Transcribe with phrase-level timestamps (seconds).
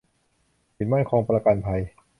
[0.75, 1.81] สินมั่นคงประกันภัย